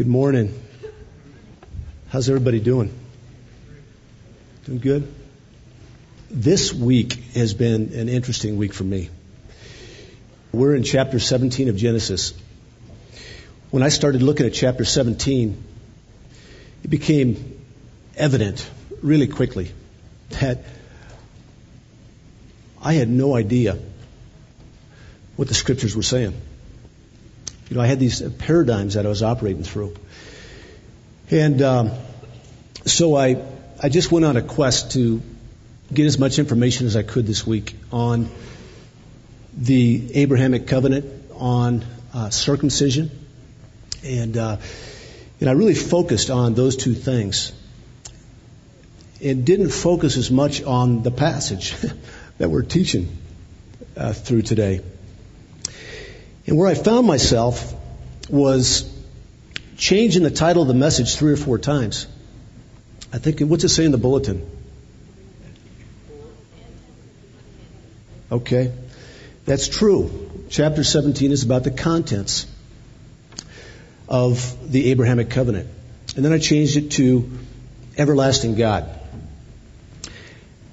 [0.00, 0.58] Good morning.
[2.08, 2.90] How's everybody doing?
[4.64, 5.14] Doing good?
[6.30, 9.10] This week has been an interesting week for me.
[10.52, 12.32] We're in chapter 17 of Genesis.
[13.70, 15.62] When I started looking at chapter 17,
[16.82, 17.60] it became
[18.16, 18.66] evident
[19.02, 19.70] really quickly
[20.30, 20.64] that
[22.80, 23.78] I had no idea
[25.36, 26.40] what the scriptures were saying.
[27.70, 29.94] You know, I had these paradigms that I was operating through.
[31.30, 31.92] And um,
[32.84, 33.40] so I,
[33.80, 35.22] I just went on a quest to
[35.94, 38.28] get as much information as I could this week on
[39.56, 43.10] the Abrahamic covenant, on uh, circumcision,
[44.04, 44.56] and uh,
[45.38, 47.52] and I really focused on those two things.
[49.20, 51.76] It didn't focus as much on the passage
[52.38, 53.16] that we're teaching
[53.96, 54.80] uh, through today.
[56.50, 57.72] And where I found myself
[58.28, 58.92] was
[59.76, 62.08] changing the title of the message three or four times.
[63.12, 64.50] I think, what's it say in the bulletin?
[68.32, 68.72] Okay.
[69.44, 70.28] That's true.
[70.48, 72.48] Chapter 17 is about the contents
[74.08, 75.68] of the Abrahamic covenant.
[76.16, 77.30] And then I changed it to
[77.96, 78.90] everlasting God.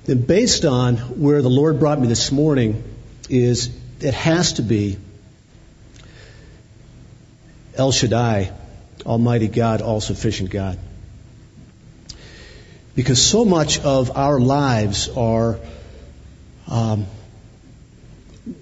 [0.05, 2.83] Then based on where the Lord brought me this morning
[3.29, 3.69] is
[4.01, 4.97] it has to be
[7.77, 8.51] El Shaddai,
[9.05, 10.79] Almighty God, all sufficient God.
[12.95, 15.59] Because so much of our lives are
[16.67, 17.05] um,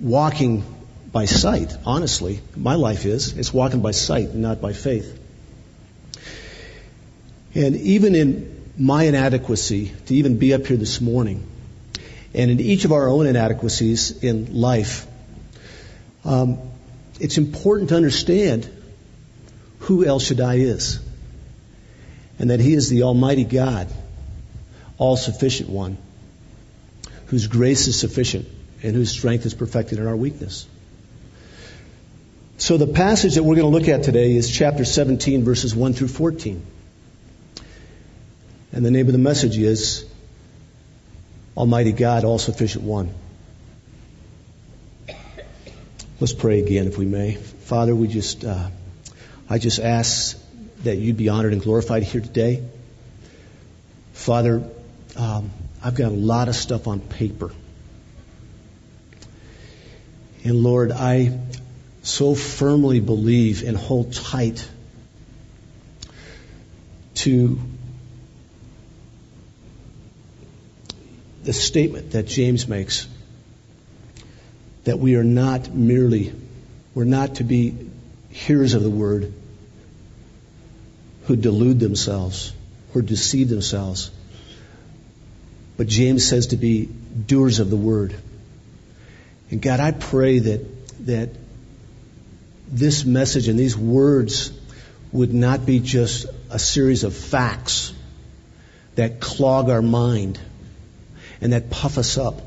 [0.02, 0.63] walking
[1.11, 2.41] by sight, honestly.
[2.57, 3.38] My life is.
[3.38, 5.17] It's walking by sight, not by faith.
[7.53, 11.47] And even in my inadequacy to even be up here this morning,
[12.33, 15.07] and in each of our own inadequacies in life,
[16.25, 16.59] um,
[17.22, 18.69] it's important to understand
[19.86, 21.00] who El Shaddai is.
[22.39, 23.88] And that He is the Almighty God,
[24.97, 25.97] all sufficient one,
[27.28, 28.47] whose grace is sufficient
[28.81, 30.68] and whose strength is perfected in our weakness.
[32.57, 35.94] So the passage that we're going to look at today is chapter 17, verses 1
[35.94, 36.66] through 14.
[38.72, 40.06] And the name of the message is
[41.56, 43.13] Almighty God, all sufficient one.
[46.19, 47.35] Let's pray again, if we may.
[47.35, 48.44] Father, we just.
[48.44, 48.69] Uh,
[49.50, 50.38] I just ask
[50.83, 52.63] that you'd be honored and glorified here today.
[54.13, 54.63] Father,
[55.16, 55.51] um,
[55.83, 57.51] I've got a lot of stuff on paper.
[60.44, 61.39] And Lord, I
[62.01, 64.67] so firmly believe and hold tight
[67.16, 67.59] to
[71.44, 73.07] the statement that James makes
[74.83, 76.33] that we are not merely,
[76.94, 77.89] we're not to be
[78.35, 79.34] hearers of the word
[81.23, 82.51] who delude themselves
[82.94, 84.12] or deceive themselves.
[85.78, 88.13] But James says to be doers of the word.
[89.51, 91.29] And God, I pray that, that
[92.68, 94.51] this message and these words
[95.13, 97.94] would not be just a series of facts
[98.95, 100.38] that clog our mind
[101.40, 102.41] and that puff us up.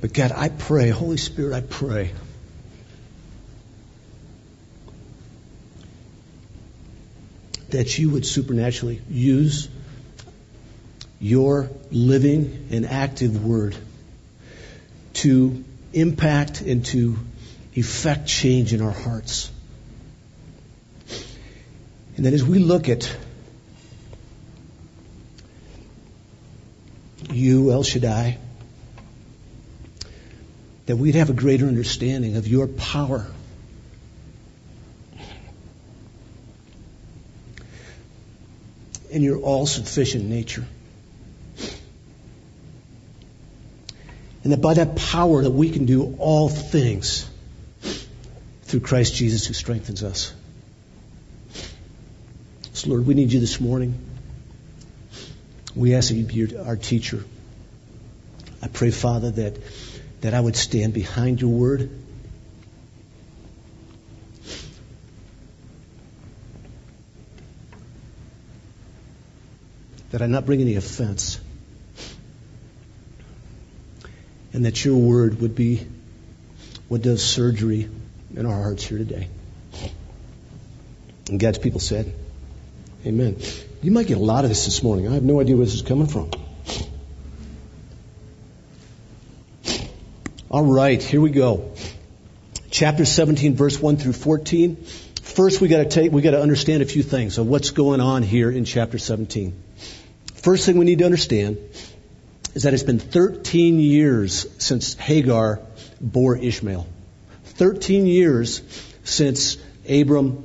[0.00, 2.12] But God, I pray, Holy Spirit, I pray
[7.70, 9.68] that you would supernaturally use
[11.20, 13.76] your living and active word
[15.14, 17.16] to impact and to
[17.74, 19.50] effect change in our hearts.
[22.16, 23.14] And that as we look at
[27.30, 28.38] you, El Shaddai,
[30.86, 33.26] that we'd have a greater understanding of your power
[39.16, 40.66] in your all sufficient nature.
[44.44, 47.28] And that by that power that we can do all things
[48.64, 50.34] through Christ Jesus who strengthens us.
[52.74, 53.98] So Lord, we need you this morning.
[55.74, 57.24] We ask that you be our teacher.
[58.62, 59.56] I pray, Father, that,
[60.20, 61.90] that I would stand behind your word
[70.16, 71.38] that I not bring any offense,
[74.54, 75.86] and that your word would be
[76.88, 77.90] what does surgery
[78.34, 79.28] in our hearts here today.
[81.28, 82.14] And God's people said,
[83.04, 83.36] Amen.
[83.82, 85.06] You might get a lot of this this morning.
[85.06, 86.30] I have no idea where this is coming from.
[90.50, 91.72] All right, here we go.
[92.70, 94.76] Chapter 17, verse 1 through 14.
[95.20, 98.00] First, we got to take, we got to understand a few things of what's going
[98.00, 99.64] on here in chapter 17.
[100.46, 101.58] First thing we need to understand
[102.54, 105.58] is that it's been 13 years since Hagar
[106.00, 106.86] bore Ishmael.
[107.46, 108.62] 13 years
[109.02, 109.56] since
[109.90, 110.44] Abram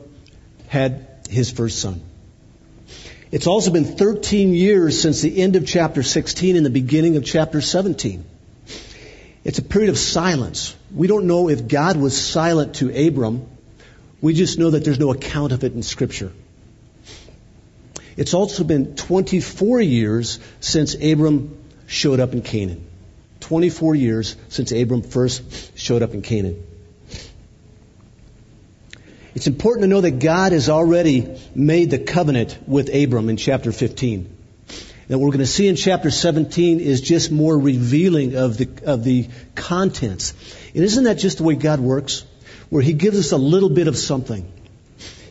[0.69, 2.01] had his first son.
[3.29, 7.23] It's also been 13 years since the end of chapter 16 and the beginning of
[7.23, 8.25] chapter 17.
[9.43, 10.75] It's a period of silence.
[10.91, 13.45] We don't know if God was silent to Abram.
[14.19, 16.31] We just know that there's no account of it in Scripture.
[18.21, 21.57] It's also been 24 years since Abram
[21.87, 22.87] showed up in Canaan.
[23.39, 26.63] 24 years since Abram first showed up in Canaan.
[29.33, 33.71] It's important to know that God has already made the covenant with Abram in chapter
[33.71, 34.37] 15.
[35.09, 38.69] And what we're going to see in chapter 17 is just more revealing of the,
[38.85, 40.35] of the contents.
[40.75, 42.23] And isn't that just the way God works?
[42.69, 44.47] Where He gives us a little bit of something.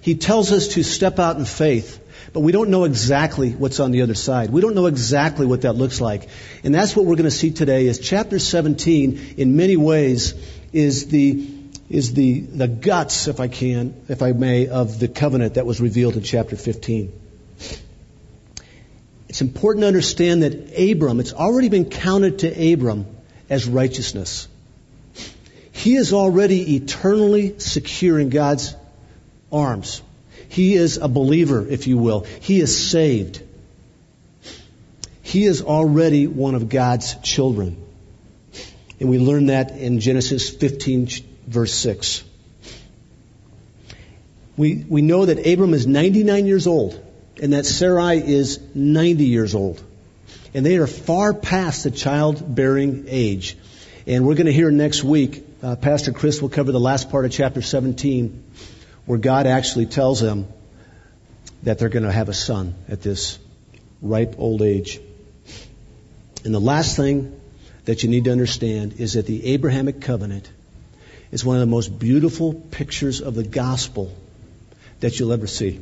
[0.01, 2.00] He tells us to step out in faith,
[2.33, 4.51] but we don't know exactly what's on the other side.
[4.51, 6.29] We don't know exactly what that looks like.
[6.63, 10.35] And that's what we're going to see today is chapter 17 in many ways
[10.73, 15.55] is the is the, the guts, if I can, if I may, of the covenant
[15.55, 17.13] that was revealed in chapter 15.
[19.29, 23.07] It's important to understand that Abram, it's already been counted to Abram
[23.49, 24.47] as righteousness.
[25.73, 28.77] He is already eternally secure in God's
[29.51, 30.03] arms.
[30.51, 32.23] He is a believer, if you will.
[32.41, 33.41] He is saved.
[35.23, 37.81] He is already one of God's children.
[38.99, 41.09] And we learn that in Genesis 15,
[41.47, 42.25] verse 6.
[44.57, 47.01] We, we know that Abram is 99 years old
[47.41, 49.81] and that Sarai is 90 years old.
[50.53, 53.57] And they are far past the childbearing age.
[54.05, 57.25] And we're going to hear next week, uh, Pastor Chris will cover the last part
[57.25, 58.43] of chapter 17,
[59.11, 60.47] where God actually tells them
[61.65, 63.41] that they're going to have a son at this
[64.01, 65.01] ripe old age.
[66.45, 67.41] And the last thing
[67.87, 70.49] that you need to understand is that the Abrahamic covenant
[71.33, 74.15] is one of the most beautiful pictures of the gospel
[75.01, 75.81] that you'll ever see.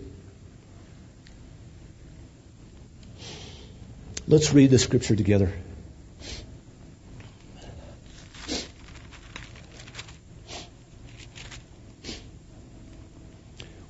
[4.27, 5.53] Let's read the scripture together.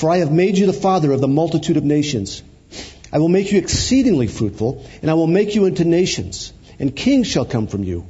[0.00, 2.42] For I have made you the father of the multitude of nations.
[3.12, 7.26] I will make you exceedingly fruitful, and I will make you into nations, and kings
[7.26, 8.06] shall come from you.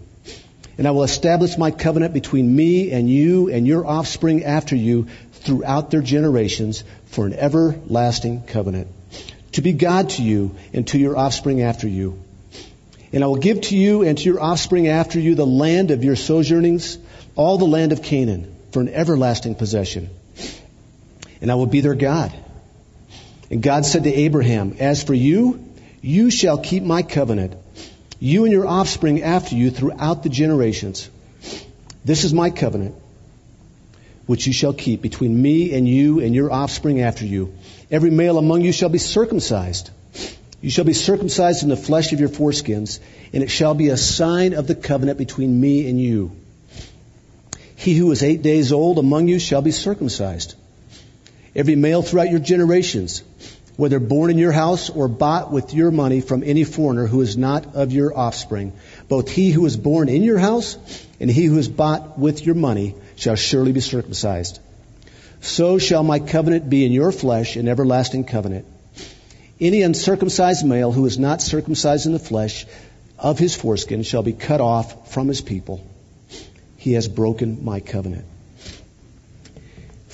[0.78, 5.08] And I will establish my covenant between me and you and your offspring after you
[5.32, 8.86] throughout their generations for an everlasting covenant.
[9.54, 12.22] To be God to you and to your offspring after you.
[13.12, 16.04] And I will give to you and to your offspring after you the land of
[16.04, 16.98] your sojournings,
[17.34, 20.08] all the land of Canaan, for an everlasting possession.
[21.40, 22.32] And I will be their God.
[23.50, 25.64] And God said to Abraham, As for you,
[26.02, 27.54] you shall keep my covenant
[28.20, 31.08] you and your offspring after you throughout the generations.
[32.04, 32.94] This is my covenant,
[34.26, 37.54] which you shall keep between me and you and your offspring after you.
[37.90, 39.90] Every male among you shall be circumcised.
[40.60, 43.00] You shall be circumcised in the flesh of your foreskins,
[43.32, 46.32] and it shall be a sign of the covenant between me and you.
[47.76, 50.54] He who is eight days old among you shall be circumcised.
[51.54, 53.22] Every male throughout your generations
[53.80, 57.38] whether born in your house or bought with your money from any foreigner who is
[57.38, 58.74] not of your offspring.
[59.08, 60.76] Both he who is born in your house
[61.18, 64.58] and he who is bought with your money shall surely be circumcised.
[65.40, 68.66] So shall my covenant be in your flesh, an everlasting covenant.
[69.58, 72.66] Any uncircumcised male who is not circumcised in the flesh
[73.18, 75.82] of his foreskin shall be cut off from his people.
[76.76, 78.26] He has broken my covenant.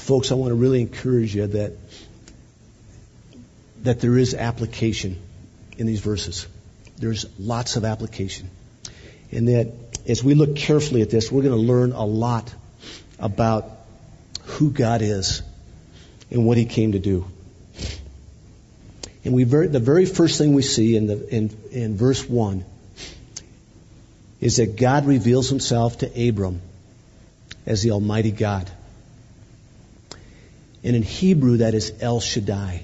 [0.07, 1.73] Folks, I want to really encourage you that
[3.83, 5.21] that there is application
[5.79, 6.47] in these verses.
[6.97, 8.49] There's lots of application.
[9.33, 9.73] And that
[10.07, 12.55] as we look carefully at this, we're going to learn a lot
[13.19, 13.69] about
[14.45, 15.43] who God is
[16.31, 17.27] and what He came to do.
[19.25, 22.65] And we very, the very first thing we see in, the, in, in verse 1
[24.41, 26.61] is that God reveals Himself to Abram
[27.67, 28.71] as the Almighty God.
[30.87, 32.81] And in Hebrew, that is El Shaddai.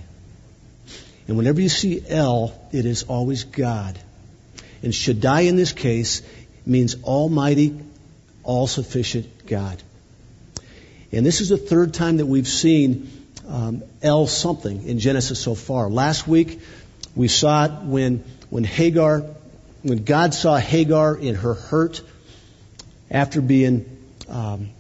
[1.29, 3.97] And whenever you see El, it is always God.
[4.83, 6.23] And Shaddai in this case
[6.67, 7.79] means Almighty,
[8.43, 9.81] All Sufficient God.
[11.13, 13.09] And this is the third time that we've seen
[13.47, 15.89] um, El something in Genesis so far.
[15.89, 16.61] Last week,
[17.15, 19.21] we saw it when, when Hagar,
[19.83, 22.03] when God saw Hagar in her hurt
[23.13, 23.85] after being
[24.29, 24.71] um,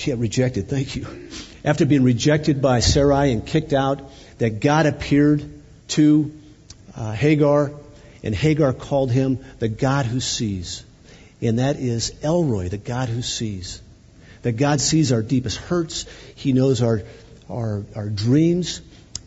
[0.00, 0.66] she had rejected.
[0.66, 1.06] Thank you.
[1.62, 5.44] After being rejected by Sarai and kicked out, that God appeared
[5.88, 6.32] to
[6.96, 7.72] uh, Hagar,
[8.22, 10.84] and Hagar called him the God who sees.
[11.42, 13.82] And that is El Roi, the God who sees.
[14.40, 17.02] That God sees our deepest hurts, He knows our,
[17.50, 18.80] our, our dreams,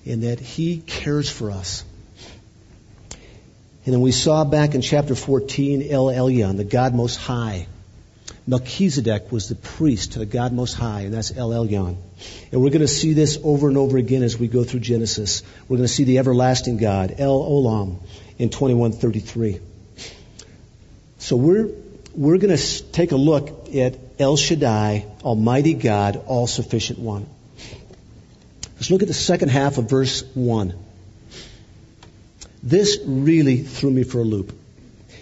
[0.08, 1.86] and that He cares for us.
[3.86, 7.68] And then we saw back in chapter 14 El Elyon, the God Most High.
[8.46, 11.96] Melchizedek was the priest to the God Most High, and that's El Elyon.
[12.52, 15.44] And we're going to see this over and over again as we go through Genesis.
[15.70, 18.00] We're going to see the everlasting God, El Olam,
[18.38, 19.62] in 2133.
[21.20, 21.70] So we're,
[22.14, 27.26] we're going to take a look at El Shaddai, Almighty God, All Sufficient One.
[28.76, 30.74] Let's look at the second half of verse 1.
[32.62, 34.54] This really threw me for a loop.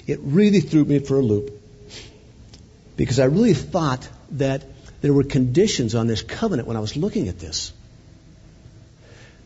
[0.08, 1.61] It really threw me for a loop
[2.96, 4.64] because I really thought that
[5.02, 7.74] there were conditions on this covenant when I was looking at this.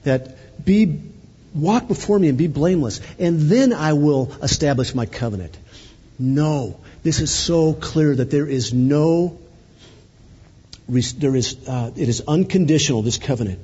[0.03, 1.01] That be,
[1.53, 5.57] walk before me and be blameless, and then I will establish my covenant.
[6.19, 6.79] No.
[7.03, 9.39] This is so clear that there is no,
[10.87, 13.59] there is, uh, it is unconditional, this covenant.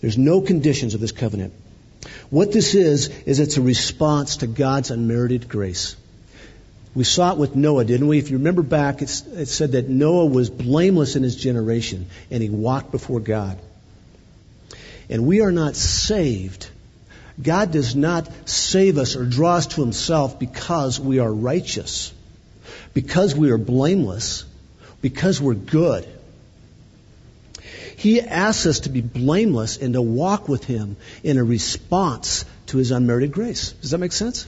[0.00, 1.52] There's no conditions of this covenant.
[2.30, 5.96] What this is, is it's a response to God's unmerited grace.
[6.94, 8.18] We saw it with Noah, didn't we?
[8.18, 12.50] If you remember back, it said that Noah was blameless in his generation and he
[12.50, 13.58] walked before God.
[15.10, 16.68] And we are not saved.
[17.42, 22.12] God does not save us or draw us to himself because we are righteous,
[22.94, 24.44] because we are blameless,
[25.02, 26.06] because we're good.
[27.96, 32.76] He asks us to be blameless and to walk with Him in a response to
[32.76, 33.72] His unmerited grace.
[33.80, 34.46] Does that make sense?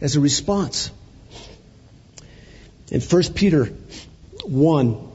[0.00, 0.90] As a response.
[2.90, 3.66] In 1 Peter
[4.44, 5.08] 1,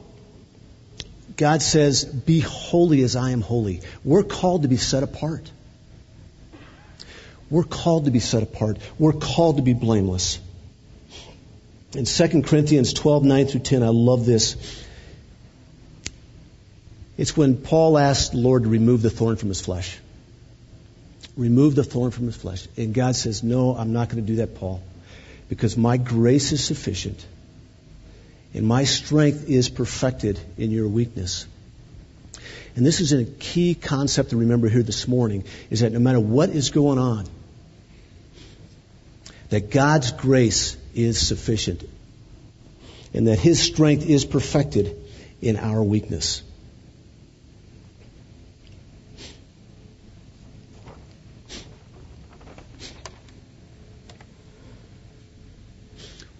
[1.37, 3.81] God says, Be holy as I am holy.
[4.03, 5.49] We're called to be set apart.
[7.49, 8.77] We're called to be set apart.
[8.97, 10.39] We're called to be blameless.
[11.95, 14.85] In 2 Corinthians 12, 9 through 10, I love this.
[17.17, 19.97] It's when Paul asked the Lord to remove the thorn from his flesh.
[21.35, 22.67] Remove the thorn from his flesh.
[22.77, 24.81] And God says, No, I'm not going to do that, Paul,
[25.47, 27.25] because my grace is sufficient
[28.53, 31.45] and my strength is perfected in your weakness.
[32.75, 36.19] And this is a key concept to remember here this morning is that no matter
[36.19, 37.25] what is going on,
[39.49, 41.83] that God's grace is sufficient
[43.13, 44.95] and that His strength is perfected
[45.41, 46.43] in our weakness.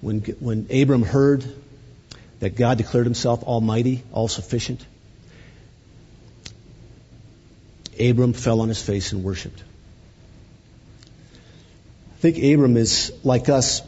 [0.01, 1.43] When, when Abram heard
[2.39, 4.85] that God declared himself almighty, all sufficient,
[7.99, 9.61] Abram fell on his face and worshiped.
[12.15, 13.81] I think Abram is like us,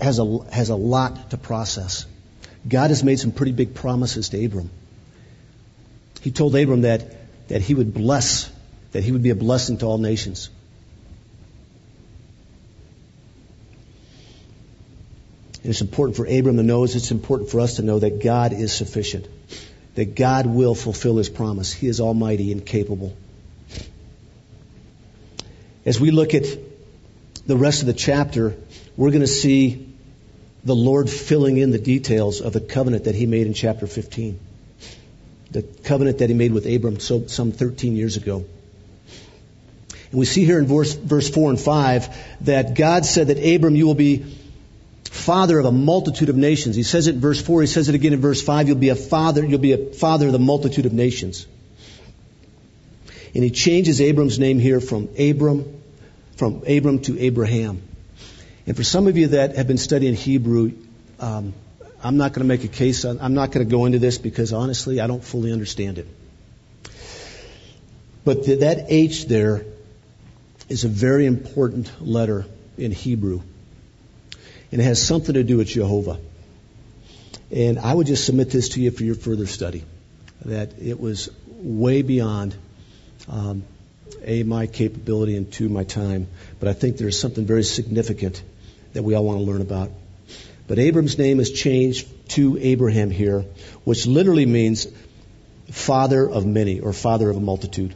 [0.00, 2.06] has a, has a lot to process.
[2.66, 4.70] God has made some pretty big promises to Abram.
[6.22, 8.50] He told Abram that, that he would bless,
[8.92, 10.50] that he would be a blessing to all nations.
[15.66, 18.22] And it's important for Abram to know as it's important for us to know that
[18.22, 19.26] God is sufficient.
[19.96, 21.72] That God will fulfill his promise.
[21.72, 23.16] He is almighty and capable.
[25.84, 26.44] As we look at
[27.48, 28.54] the rest of the chapter,
[28.96, 29.92] we're going to see
[30.62, 34.38] the Lord filling in the details of the covenant that he made in chapter 15.
[35.50, 38.44] The covenant that he made with Abram so, some 13 years ago.
[40.12, 43.74] And we see here in verse, verse 4 and 5 that God said that Abram,
[43.74, 44.45] you will be
[45.08, 46.76] father of a multitude of nations.
[46.76, 48.90] He says it in verse 4, he says it again in verse 5, you'll be
[48.90, 51.46] a father, you'll be a father of the multitude of nations.
[53.34, 55.82] And he changes Abram's name here from Abram,
[56.36, 57.82] from Abram to Abraham.
[58.66, 60.72] And for some of you that have been studying Hebrew,
[61.20, 61.52] um,
[62.02, 64.52] I'm not going to make a case, I'm not going to go into this because
[64.52, 66.06] honestly, I don't fully understand it.
[68.24, 69.64] But the, that H there
[70.68, 72.46] is a very important letter
[72.76, 73.42] in Hebrew
[74.72, 76.18] and it has something to do with Jehovah.
[77.50, 79.84] And I would just submit this to you for your further study
[80.44, 82.54] that it was way beyond
[83.28, 83.64] um,
[84.22, 86.28] A, my capability, and two, my time.
[86.60, 88.42] But I think there's something very significant
[88.92, 89.90] that we all want to learn about.
[90.66, 93.44] But Abram's name is changed to Abraham here,
[93.84, 94.86] which literally means
[95.70, 97.94] father of many or father of a multitude.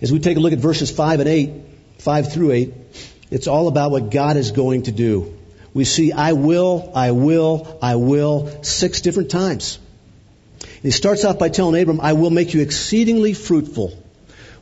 [0.00, 1.52] As we take a look at verses 5 and 8,
[1.98, 2.74] 5 through 8,
[3.30, 5.36] it's all about what God is going to do.
[5.72, 9.78] We see, I will, I will, I will, six different times.
[10.82, 13.98] he starts off by telling Abram, I will make you exceedingly fruitful.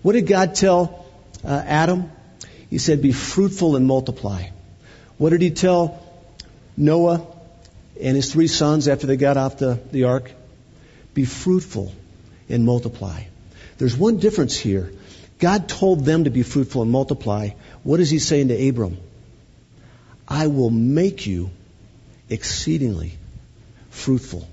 [0.00, 1.06] What did God tell
[1.44, 2.10] uh, Adam?
[2.70, 4.48] He said, be fruitful and multiply.
[5.18, 6.02] What did he tell
[6.76, 7.26] Noah
[8.00, 10.32] and his three sons after they got off the, the ark?
[11.12, 11.92] Be fruitful
[12.48, 13.24] and multiply.
[13.76, 14.92] There's one difference here.
[15.42, 17.48] God told them to be fruitful and multiply.
[17.82, 18.96] What is he saying to Abram?
[20.28, 21.50] I will make you
[22.30, 23.14] exceedingly
[23.90, 24.48] fruitful.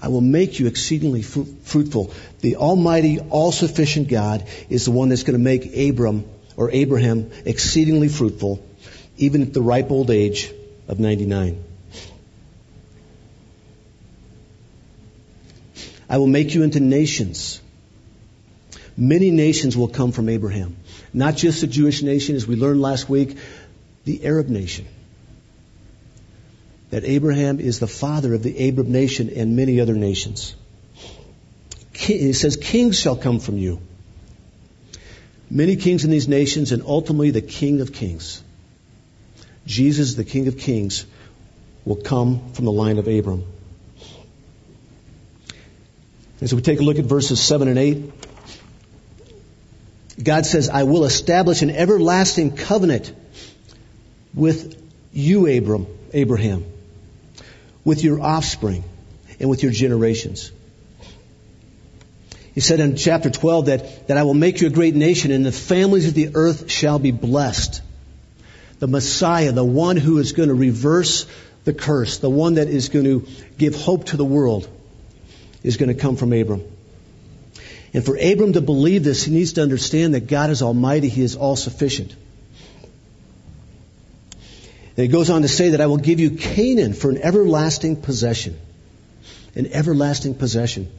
[0.00, 2.14] I will make you exceedingly fruitful.
[2.38, 6.24] The Almighty, all sufficient God is the one that's going to make Abram
[6.56, 8.64] or Abraham exceedingly fruitful,
[9.16, 10.52] even at the ripe old age
[10.86, 11.64] of 99.
[16.08, 17.60] I will make you into nations.
[18.96, 20.76] Many nations will come from Abraham.
[21.12, 23.36] Not just the Jewish nation, as we learned last week,
[24.04, 24.86] the Arab nation.
[26.90, 30.54] That Abraham is the father of the Arab nation and many other nations.
[31.94, 33.80] It says, Kings shall come from you.
[35.50, 38.42] Many kings in these nations, and ultimately the King of Kings.
[39.66, 41.06] Jesus, the King of Kings,
[41.84, 43.44] will come from the line of Abram.
[46.40, 48.12] As we take a look at verses 7 and 8,
[50.20, 53.12] God says, I will establish an everlasting covenant
[54.34, 54.80] with
[55.12, 56.64] you, Abram, Abraham,
[57.84, 58.84] with your offspring,
[59.40, 60.52] and with your generations.
[62.54, 65.44] He said in chapter 12 that, that I will make you a great nation, and
[65.44, 67.80] the families of the earth shall be blessed.
[68.78, 71.26] The Messiah, the one who is going to reverse
[71.64, 74.68] the curse, the one that is going to give hope to the world,
[75.62, 76.62] is going to come from Abram.
[77.94, 81.22] And for Abram to believe this, he needs to understand that God is almighty, he
[81.22, 82.14] is all sufficient.
[84.96, 87.96] And he goes on to say that I will give you Canaan for an everlasting
[87.96, 88.58] possession.
[89.54, 90.90] An everlasting possession.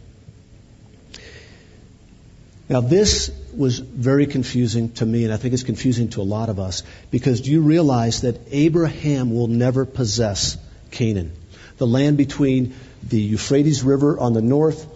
[2.69, 6.49] Now, this was very confusing to me, and I think it's confusing to a lot
[6.49, 10.58] of us, because do you realize that Abraham will never possess
[10.89, 11.34] Canaan?
[11.77, 12.73] The land between
[13.08, 14.88] the Euphrates River on the north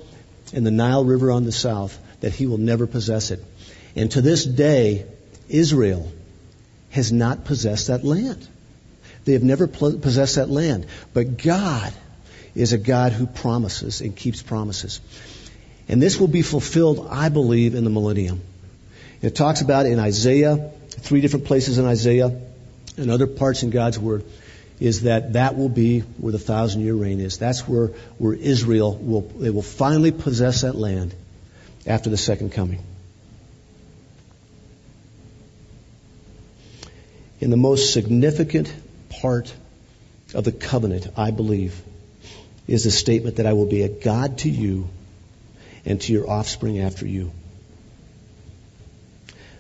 [0.54, 3.44] and the Nile River on the south, that he will never possess it.
[3.96, 5.06] And to this day,
[5.50, 6.12] Israel
[6.90, 8.48] has not possessed that land.
[9.26, 10.86] They have never possessed that land.
[11.14, 11.94] But God
[12.56, 15.02] is a God who promises and keeps promises.
[15.90, 18.42] And this will be fulfilled, I believe, in the millennium.
[19.22, 22.40] It talks about in Isaiah, three different places in Isaiah,
[22.98, 24.24] and other parts in God's Word,
[24.80, 27.38] is that that will be where the thousand year reign is.
[27.38, 27.88] That's where,
[28.18, 31.16] where Israel will, they will finally possess that land
[31.86, 32.84] after the second coming.
[37.40, 38.74] In the most significant
[39.10, 39.54] part
[40.34, 41.82] of the covenant, I believe,
[42.68, 44.90] is the statement that I will be a God to you
[45.86, 47.32] and to your offspring after you.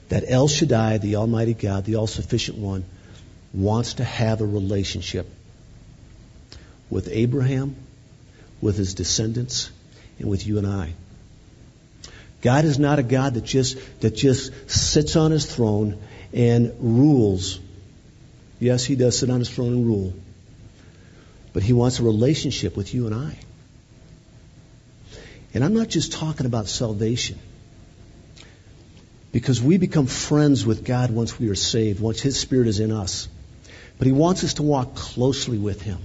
[0.09, 2.85] That El Shaddai, the Almighty God, the all sufficient one,
[3.57, 5.27] wants to have a relationship
[6.89, 7.75] with Abraham,
[8.61, 9.69] with his descendants,
[10.19, 10.93] and with you and I.
[12.41, 15.99] God is not a God that just, that just sits on his throne
[16.33, 17.59] and rules
[18.59, 20.13] Yes, he does sit on his throne and rule.
[21.53, 23.37] But he wants a relationship with you and I.
[25.53, 27.39] And I'm not just talking about salvation.
[29.31, 32.91] Because we become friends with God once we are saved, once His Spirit is in
[32.91, 33.27] us.
[33.97, 35.99] But He wants us to walk closely with Him.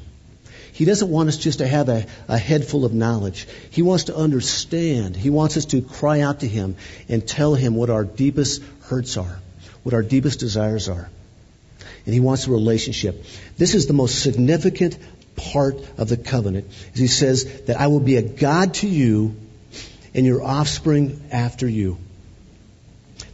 [0.72, 3.46] He doesn't want us just to have a, a head full of knowledge.
[3.70, 5.16] He wants to understand.
[5.16, 6.76] He wants us to cry out to Him
[7.08, 9.38] and tell Him what our deepest hurts are,
[9.82, 11.10] what our deepest desires are
[12.04, 13.24] and he wants a relationship.
[13.56, 14.98] This is the most significant
[15.36, 16.70] part of the covenant.
[16.94, 19.36] He says that I will be a God to you
[20.14, 21.98] and your offspring after you.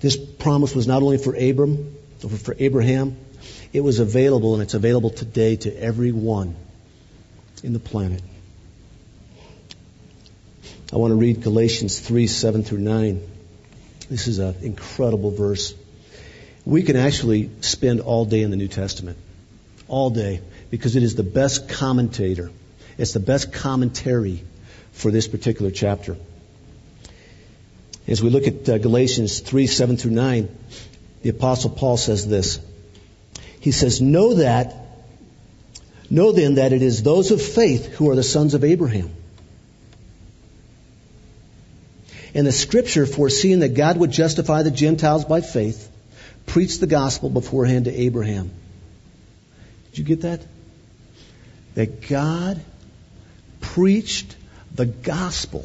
[0.01, 3.16] This promise was not only for Abram, or for Abraham,
[3.72, 6.57] it was available and it's available today to everyone
[7.62, 8.22] in the planet.
[10.92, 13.22] I want to read Galatians 3, 7 through 9.
[14.09, 15.74] This is an incredible verse.
[16.64, 19.18] We can actually spend all day in the New Testament.
[19.87, 20.40] All day.
[20.70, 22.50] because it is the best commentator.
[22.96, 24.44] It's the best commentary
[24.92, 26.16] for this particular chapter.
[28.07, 30.48] As we look at uh, Galatians 3 7 through 9,
[31.22, 32.61] the Apostle Paul says this.
[33.61, 34.75] He says, Know that,
[36.11, 39.14] know then that it is those of faith who are the sons of Abraham.
[42.35, 45.90] And the scripture, foreseeing that God would justify the Gentiles by faith,
[46.47, 48.51] preached the gospel beforehand to Abraham.
[49.90, 50.47] Did you get that?
[51.75, 52.61] That God
[53.61, 54.37] preached
[54.75, 55.64] the gospel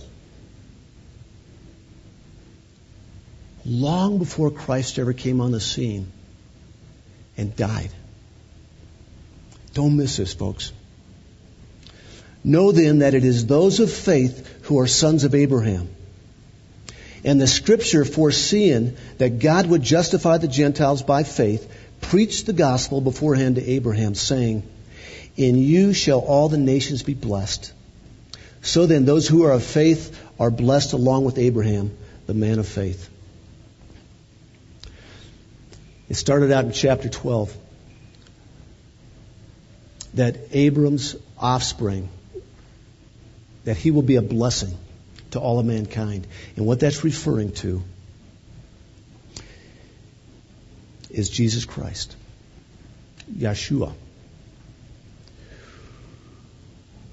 [3.65, 6.12] long before Christ ever came on the scene
[7.37, 7.91] and died.
[9.73, 10.71] Don't miss this, folks.
[12.43, 15.89] Know then that it is those of faith who are sons of Abraham.
[17.23, 22.99] And the scripture foreseeing that God would justify the Gentiles by faith preached the gospel
[22.99, 24.63] beforehand to Abraham, saying,
[25.37, 27.71] In you shall all the nations be blessed.
[28.61, 32.67] So then, those who are of faith are blessed along with Abraham, the man of
[32.67, 33.09] faith.
[36.09, 37.55] It started out in chapter 12
[40.15, 42.09] that Abram's offspring,
[43.63, 44.77] that he will be a blessing
[45.31, 46.27] to all of mankind.
[46.55, 47.81] And what that's referring to
[51.09, 52.15] is Jesus Christ,
[53.31, 53.93] Yeshua,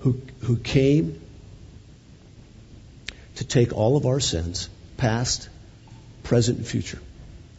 [0.01, 1.21] who, who came
[3.37, 5.49] to take all of our sins, past,
[6.23, 7.01] present, and future.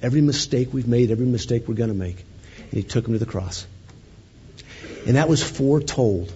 [0.01, 2.17] Every mistake we've made, every mistake we're going to make.
[2.57, 3.67] And he took him to the cross.
[5.05, 6.33] And that was foretold.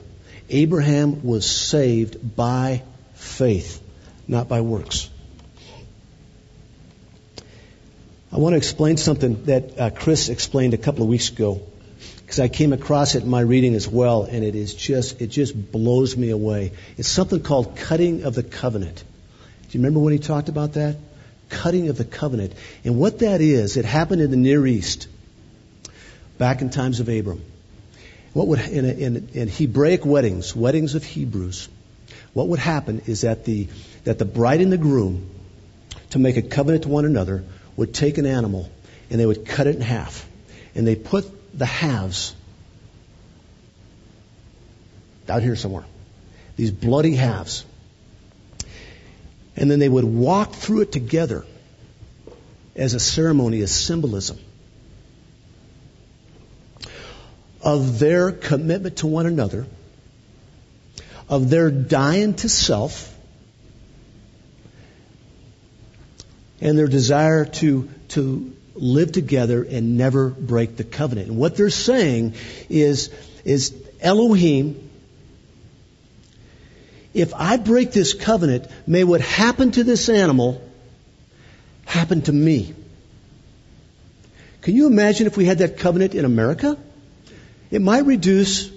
[0.50, 2.84] Abraham was saved by
[3.16, 3.82] faith,
[4.28, 5.10] not by works.
[8.32, 11.62] I want to explain something that uh, Chris explained a couple of weeks ago
[12.18, 15.28] because I came across it in my reading as well, and it is just it
[15.28, 16.74] just blows me away.
[16.98, 18.98] It's something called cutting of the covenant.
[18.98, 20.98] Do you remember when he talked about that?
[21.56, 22.54] Cutting of the covenant.
[22.84, 25.08] And what that is, it happened in the Near East
[26.38, 27.44] back in times of Abram.
[28.34, 31.70] What would in, in, in Hebraic weddings, weddings of Hebrews,
[32.34, 33.68] what would happen is that the
[34.04, 35.30] that the bride and the groom,
[36.10, 37.44] to make a covenant to one another,
[37.78, 38.70] would take an animal
[39.10, 40.28] and they would cut it in half,
[40.76, 41.26] and they put
[41.58, 42.36] the halves
[45.30, 45.86] out here somewhere.
[46.58, 47.66] These bloody halves
[49.56, 51.46] and then they would walk through it together
[52.76, 54.38] as a ceremony, as symbolism
[57.66, 59.66] of their commitment to one another,
[61.28, 63.12] of their dying to self,
[66.62, 71.30] and their desire to, to live together and never break the covenant.
[71.30, 72.36] And what they're saying
[72.70, 73.10] is,
[73.44, 74.90] is Elohim
[77.16, 80.62] if I break this covenant, may what happened to this animal
[81.86, 82.76] happen to me.
[84.62, 86.78] Can you imagine if we had that covenant in America?
[87.72, 88.70] It might reduce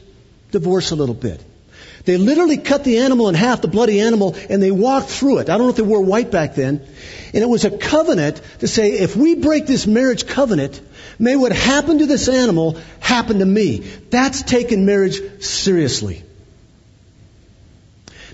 [0.52, 1.44] divorce a little bit.
[2.04, 5.50] They literally cut the animal in half, the bloody animal, and they walked through it.
[5.50, 6.80] I don't know if they wore white back then.
[7.34, 10.80] And it was a covenant to say, if we break this marriage covenant,
[11.18, 13.78] may what happened to this animal happen to me.
[14.10, 16.22] That's taking marriage seriously.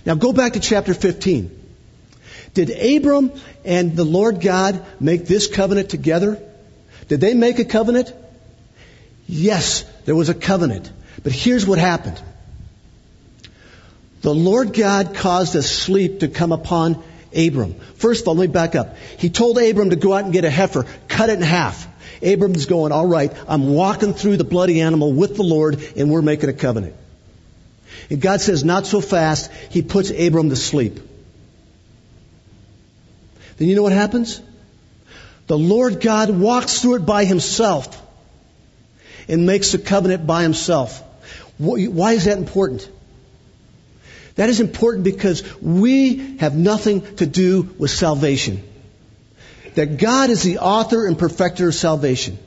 [0.04, 1.62] Now go back to chapter 15.
[2.52, 3.32] Did Abram
[3.64, 6.40] and the Lord God make this covenant together?
[7.08, 8.12] Did they make a covenant?
[9.26, 10.90] Yes, there was a covenant.
[11.22, 12.20] But here's what happened.
[14.22, 17.02] The Lord God caused a sleep to come upon
[17.36, 17.74] Abram.
[17.96, 18.96] First of all, let me back up.
[19.18, 21.88] He told Abram to go out and get a heifer, cut it in half.
[22.22, 26.22] Abram's going, all right, I'm walking through the bloody animal with the Lord and we're
[26.22, 26.94] making a covenant.
[28.10, 29.50] And God says, not so fast.
[29.70, 31.00] He puts Abram to sleep.
[33.56, 34.40] Then you know what happens?
[35.46, 38.00] The Lord God walks through it by himself
[39.28, 41.02] and makes the covenant by himself.
[41.58, 42.88] Why is that important?
[44.34, 48.62] That is important because we have nothing to do with salvation.
[49.76, 52.38] That God is the author and perfecter of salvation.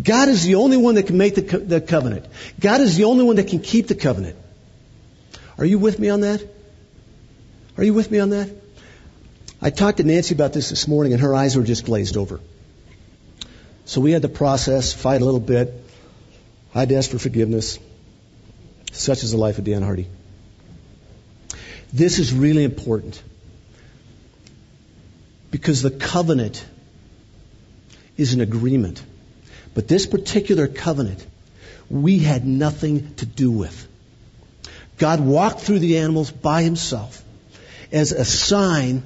[0.00, 2.26] God is the only one that can make the, co- the covenant.
[2.58, 4.36] God is the only one that can keep the covenant.
[5.56, 6.44] Are you with me on that?
[7.76, 8.50] Are you with me on that?
[9.62, 12.40] I talked to Nancy about this this morning and her eyes were just glazed over.
[13.84, 15.72] So we had to process, fight a little bit.
[16.74, 17.78] I had to ask for forgiveness.
[18.92, 20.08] Such is the life of Dan Hardy.
[21.92, 23.22] This is really important
[25.50, 26.64] because the covenant
[28.16, 29.02] is an agreement.
[29.74, 31.26] But this particular covenant
[31.90, 33.88] we had nothing to do with.
[34.96, 37.22] God walked through the animals by himself
[37.92, 39.02] as a sign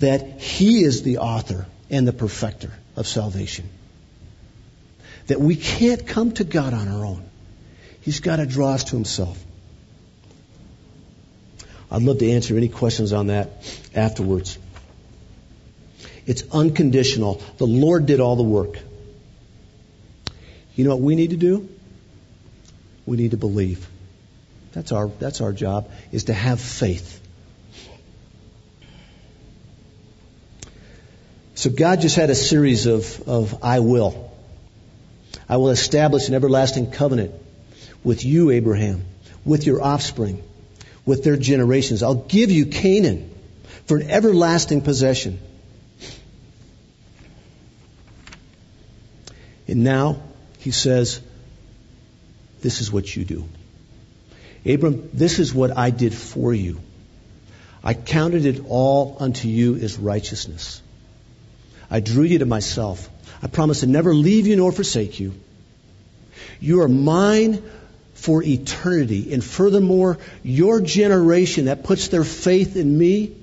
[0.00, 3.68] that he is the author and the perfecter of salvation.
[5.28, 7.28] That we can't come to God on our own.
[8.00, 9.42] He's got to draw us to himself.
[11.90, 13.50] I'd love to answer any questions on that
[13.94, 14.58] afterwards.
[16.26, 17.42] It's unconditional.
[17.58, 18.78] The Lord did all the work.
[20.76, 21.68] You know what we need to do?
[23.06, 23.88] We need to believe.
[24.72, 27.22] That's our, that's our job, is to have faith.
[31.54, 34.30] So God just had a series of, of I will.
[35.48, 37.32] I will establish an everlasting covenant
[38.04, 39.06] with you, Abraham,
[39.46, 40.42] with your offspring,
[41.06, 42.02] with their generations.
[42.02, 43.30] I'll give you Canaan
[43.86, 45.40] for an everlasting possession.
[49.66, 50.20] And now
[50.66, 51.20] he says,
[52.60, 53.44] This is what you do.
[54.68, 56.80] Abram, this is what I did for you.
[57.84, 60.82] I counted it all unto you as righteousness.
[61.88, 63.08] I drew you to myself.
[63.40, 65.34] I promise to never leave you nor forsake you.
[66.58, 67.62] You are mine
[68.14, 69.32] for eternity.
[69.32, 73.36] And furthermore, your generation that puts their faith in me,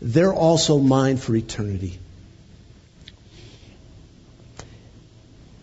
[0.00, 1.98] they're also mine for eternity.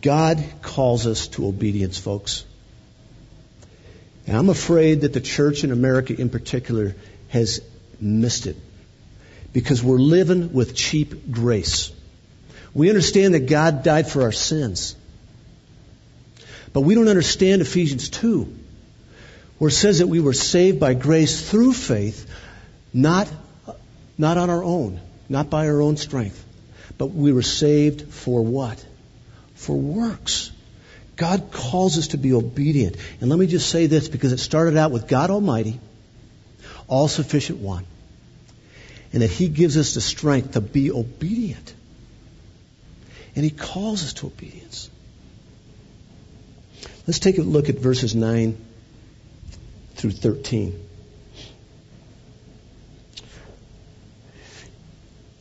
[0.06, 2.46] God calls us to obedience, folks.
[4.28, 6.96] And I'm afraid that the church in America in particular
[7.30, 7.60] has
[8.00, 8.56] missed it
[9.52, 11.92] because we're living with cheap grace.
[12.76, 14.96] We understand that God died for our sins.
[16.72, 18.56] But we don't understand Ephesians 2,
[19.58, 22.30] where it says that we were saved by grace through faith,
[22.94, 23.28] not,
[24.20, 26.46] not on our own, not by our own strength,
[27.00, 28.86] but we were saved for what?
[29.56, 30.52] For works.
[31.16, 32.98] God calls us to be obedient.
[33.22, 35.80] And let me just say this because it started out with God Almighty,
[36.88, 37.86] all sufficient one,
[39.14, 41.74] and that He gives us the strength to be obedient.
[43.36, 44.90] And He calls us to obedience.
[47.08, 48.58] Let's take a look at verses 9
[49.96, 50.82] through 13.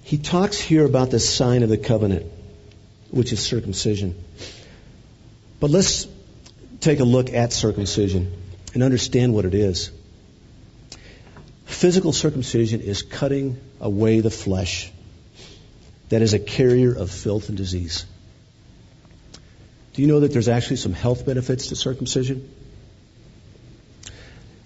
[0.03, 2.27] He talks here about the sign of the covenant,
[3.15, 4.15] which is circumcision.
[5.61, 6.07] But let's
[6.81, 8.33] take a look at circumcision
[8.75, 9.93] and understand what it is.
[11.65, 14.91] Physical circumcision is cutting away the flesh
[16.09, 18.05] that is a carrier of filth and disease.
[19.95, 22.53] Do you know that there's actually some health benefits to circumcision?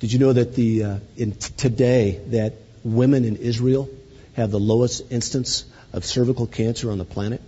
[0.01, 3.91] Did you know that the uh, in t- today that women in Israel
[4.35, 7.43] have the lowest instance of cervical cancer on the planet?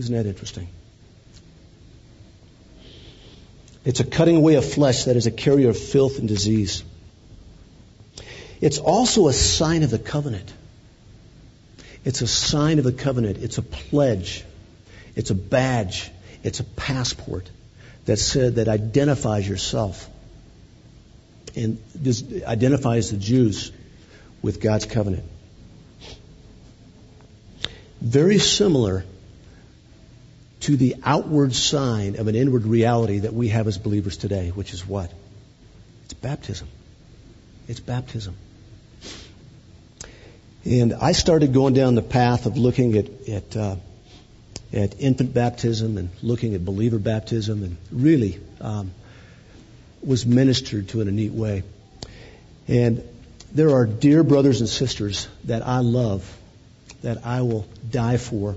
[0.00, 0.66] Isn't that interesting?
[3.84, 6.82] It's a cutting away of flesh that is a carrier of filth and disease.
[8.62, 10.50] It's also a sign of the covenant.
[12.02, 13.42] It's a sign of the covenant.
[13.42, 14.42] It's a pledge.
[15.16, 16.10] It's a badge.
[16.42, 17.50] It's a passport
[18.06, 20.08] that said that identifies yourself
[21.54, 23.70] and this identifies the Jews
[24.40, 25.24] with God's covenant.
[28.00, 29.04] Very similar
[30.60, 34.72] to the outward sign of an inward reality that we have as believers today, which
[34.72, 35.10] is what?
[36.04, 36.68] It's baptism.
[37.68, 38.36] It's baptism.
[40.64, 43.76] And I started going down the path of looking at at, uh,
[44.72, 48.92] at infant baptism and looking at believer baptism, and really um,
[50.02, 51.62] was ministered to in a neat way.
[52.68, 53.02] And
[53.52, 56.30] there are dear brothers and sisters that I love,
[57.02, 58.56] that I will die for,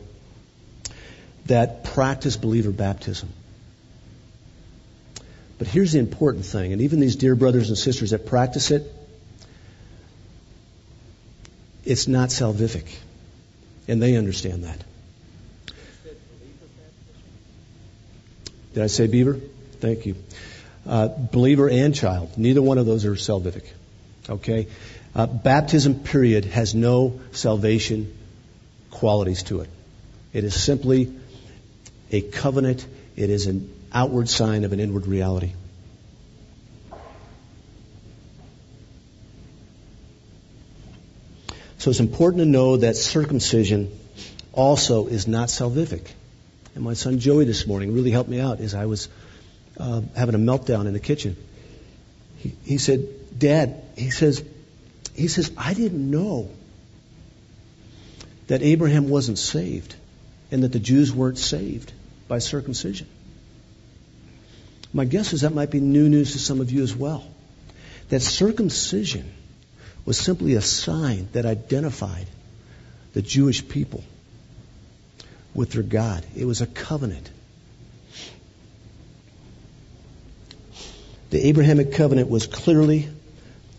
[1.45, 3.29] that practice believer baptism.
[5.57, 8.91] But here's the important thing, and even these dear brothers and sisters that practice it,
[11.85, 12.85] it's not salvific.
[13.87, 14.83] And they understand that.
[18.73, 19.39] Did I say beaver?
[19.79, 20.15] Thank you.
[20.85, 22.37] Uh, believer and child.
[22.37, 23.65] Neither one of those are salvific.
[24.29, 24.67] Okay?
[25.13, 28.17] Uh, baptism, period, has no salvation
[28.89, 29.69] qualities to it.
[30.33, 31.13] It is simply
[32.13, 32.85] a covenant.
[33.15, 35.53] It is an outward sign of an inward reality.
[41.79, 43.91] So it's important to know that circumcision
[44.53, 46.07] also is not salvific.
[46.75, 49.09] And my son Joey this morning really helped me out as I was
[49.77, 51.35] uh, having a meltdown in the kitchen.
[52.37, 54.43] He, he said, Dad, he says,
[55.13, 56.49] he says, I didn't know
[58.47, 59.95] that Abraham wasn't saved
[60.51, 61.91] and that the Jews weren't saved
[62.27, 63.07] by circumcision.
[64.93, 67.25] My guess is that might be new news to some of you as well.
[68.09, 69.31] That circumcision
[70.05, 72.27] was simply a sign that identified
[73.13, 74.03] the Jewish people
[75.53, 76.25] with their God.
[76.35, 77.29] It was a covenant.
[81.29, 83.09] The Abrahamic covenant was clearly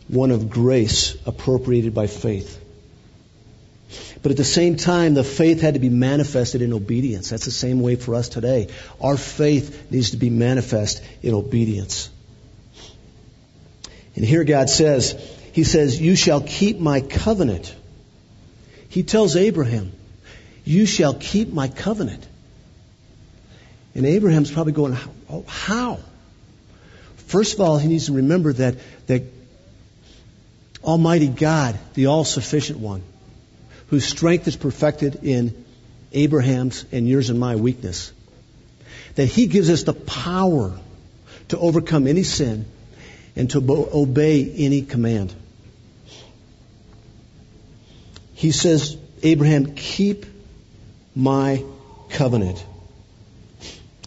[0.08, 2.63] one of grace appropriated by faith.
[4.24, 7.28] But at the same time, the faith had to be manifested in obedience.
[7.28, 8.68] That's the same way for us today.
[8.98, 12.08] Our faith needs to be manifest in obedience.
[14.16, 15.12] And here God says,
[15.52, 17.74] He says, You shall keep my covenant.
[18.88, 19.92] He tells Abraham,
[20.64, 22.26] You shall keep my covenant.
[23.94, 24.96] And Abraham's probably going,
[25.28, 25.98] oh, How?
[27.26, 29.24] First of all, he needs to remember that, that
[30.82, 33.02] Almighty God, the all sufficient one,
[33.88, 35.64] whose strength is perfected in
[36.12, 38.12] Abraham's and yours and my weakness,
[39.16, 40.78] that he gives us the power
[41.48, 42.64] to overcome any sin
[43.36, 43.58] and to
[43.92, 45.34] obey any command.
[48.34, 50.26] He says, Abraham, keep
[51.14, 51.64] my
[52.10, 52.64] covenant.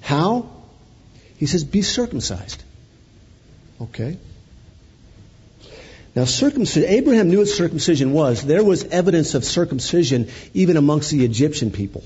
[0.02, 0.50] How?
[1.38, 2.64] He says, be circumcised.
[3.82, 4.18] Okay?
[6.18, 8.42] Now, circumcision, Abraham knew what circumcision was.
[8.42, 12.04] There was evidence of circumcision even amongst the Egyptian people.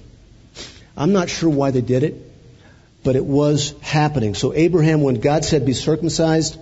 [0.97, 2.15] I'm not sure why they did it,
[3.05, 4.35] but it was happening.
[4.35, 6.59] So, Abraham, when God said be circumcised,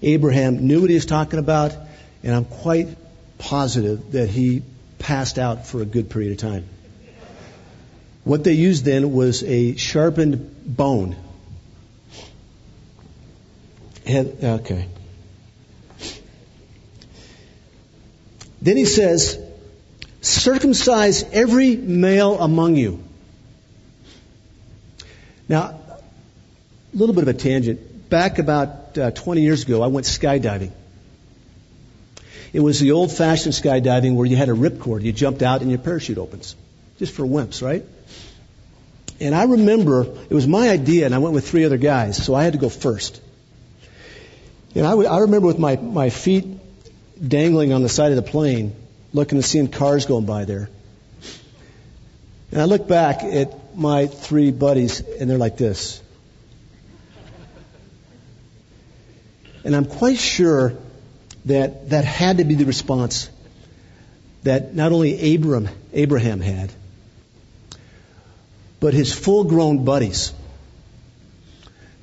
[0.00, 1.74] Abraham knew what he was talking about,
[2.22, 2.86] and I'm quite
[3.38, 4.62] positive that he
[5.00, 6.68] passed out for a good period of time.
[8.22, 11.16] What they used then was a sharpened bone.
[14.08, 14.86] okay.
[18.66, 19.38] Then he says,
[20.22, 23.00] circumcise every male among you.
[25.48, 26.00] Now, a
[26.92, 28.10] little bit of a tangent.
[28.10, 30.72] Back about uh, 20 years ago, I went skydiving.
[32.52, 35.02] It was the old fashioned skydiving where you had a ripcord.
[35.02, 36.56] You jumped out and your parachute opens.
[36.98, 37.84] Just for wimps, right?
[39.20, 42.34] And I remember it was my idea, and I went with three other guys, so
[42.34, 43.20] I had to go first.
[44.74, 46.55] And I, w- I remember with my, my feet
[47.24, 48.74] dangling on the side of the plane,
[49.12, 50.68] looking and seeing cars going by there.
[52.52, 56.02] And I look back at my three buddies, and they're like this.
[59.64, 60.74] And I'm quite sure
[61.46, 63.28] that that had to be the response
[64.44, 66.72] that not only Abram, Abraham had,
[68.78, 70.32] but his full grown buddies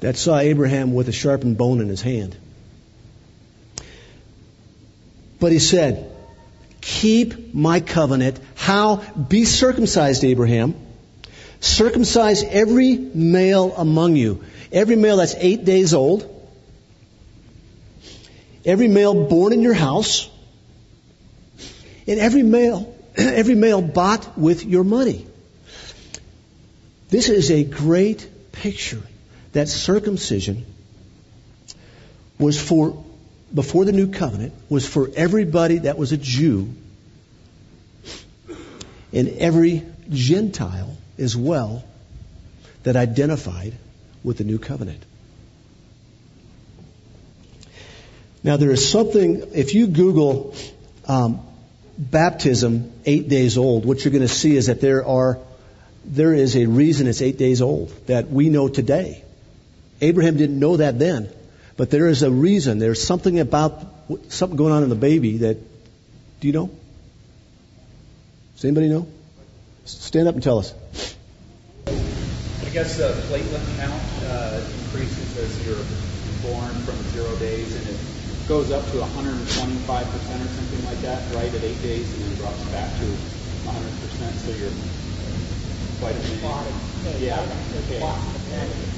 [0.02, 2.36] that saw Abraham with a sharpened bone in his hand.
[5.44, 6.10] But he said,
[6.80, 8.40] Keep my covenant.
[8.56, 8.96] How?
[8.96, 10.74] Be circumcised, Abraham.
[11.60, 14.42] Circumcise every male among you.
[14.72, 16.30] Every male that's eight days old
[18.66, 20.30] every male born in your house,
[22.08, 25.28] and every male, every male bought with your money.
[27.10, 29.02] This is a great picture
[29.52, 30.66] that circumcision
[32.40, 33.04] was for,
[33.54, 36.74] before the new covenant, was for everybody that was a Jew
[39.12, 41.84] and every Gentile as well
[42.84, 43.74] that identified
[44.24, 45.04] with the new covenant.
[48.44, 50.54] Now, there is something, if you Google
[51.08, 51.42] um,
[51.98, 55.40] baptism eight days old, what you're going to see is that there are
[56.06, 59.24] there is a reason it's eight days old that we know today.
[60.02, 61.30] Abraham didn't know that then,
[61.78, 62.80] but there is a reason.
[62.80, 63.84] There's something about
[64.30, 65.58] something going on in the baby that.
[66.40, 66.70] Do you know?
[68.56, 69.08] Does anybody know?
[69.86, 70.74] Stand up and tell us.
[71.88, 75.84] I guess the platelet count uh, increases as you're
[76.42, 77.98] born from zero days, and it
[78.48, 82.64] goes up to 125% or something like that, right, at eight days, and then drops
[82.66, 84.36] back to 100%.
[84.40, 84.72] So you're
[86.00, 87.40] quite a Yeah.
[87.86, 88.43] Okay.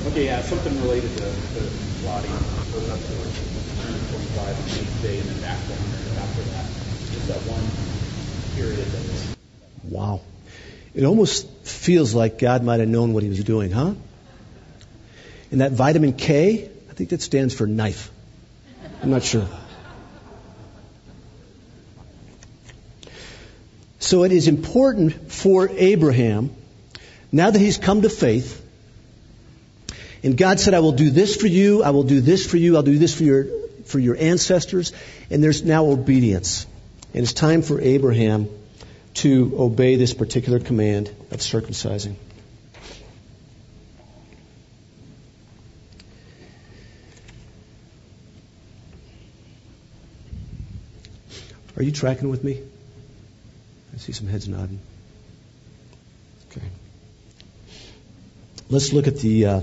[0.07, 0.25] Okay.
[0.25, 0.41] Yeah.
[0.41, 1.69] Something related to, to
[2.01, 2.31] clotting
[2.71, 6.65] goes up to 125 on the eighth day, and then back 100 after that.
[7.13, 7.63] Just that one
[8.55, 9.35] period that.
[9.89, 10.21] Wow.
[10.93, 13.93] It almost feels like God might have known what He was doing, huh?
[15.51, 18.11] And that vitamin K, I think that stands for knife.
[19.01, 19.47] I'm not sure.
[23.99, 26.55] So it is important for Abraham,
[27.31, 28.64] now that he's come to faith,
[30.25, 32.77] and God said, I will do this for you, I will do this for you,
[32.77, 33.45] I'll do this for your,
[33.85, 34.91] for your ancestors.
[35.29, 36.65] And there's now obedience.
[37.13, 38.49] And it's time for Abraham
[39.15, 42.15] to obey this particular command of circumcising.
[51.77, 52.63] Are you tracking with me?
[53.93, 54.79] I see some heads nodding.
[56.49, 56.65] Okay.
[58.69, 59.61] Let's look at the uh,